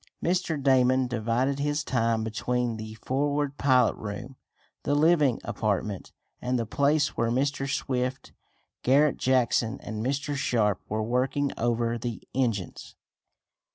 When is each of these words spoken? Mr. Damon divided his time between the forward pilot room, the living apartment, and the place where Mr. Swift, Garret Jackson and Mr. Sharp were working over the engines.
Mr. 0.23 0.59
Damon 0.59 1.05
divided 1.05 1.59
his 1.59 1.83
time 1.83 2.23
between 2.23 2.77
the 2.77 2.95
forward 2.95 3.55
pilot 3.59 3.95
room, 3.97 4.35
the 4.81 4.95
living 4.95 5.39
apartment, 5.43 6.11
and 6.41 6.57
the 6.57 6.65
place 6.65 7.09
where 7.09 7.29
Mr. 7.29 7.71
Swift, 7.71 8.33
Garret 8.81 9.17
Jackson 9.17 9.79
and 9.81 10.03
Mr. 10.03 10.35
Sharp 10.35 10.81
were 10.89 11.03
working 11.03 11.51
over 11.55 11.99
the 11.99 12.23
engines. 12.33 12.95